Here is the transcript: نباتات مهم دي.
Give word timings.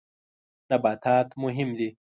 نباتات 0.71 1.27
مهم 1.41 1.69
دي. 1.79 1.89